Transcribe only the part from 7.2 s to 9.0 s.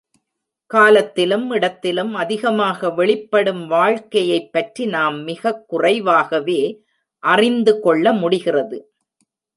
அறிந்து கொள்ள முடிகிறது.